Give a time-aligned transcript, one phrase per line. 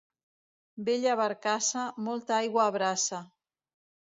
[0.87, 3.21] Vella barcassa, molta aigua abraça.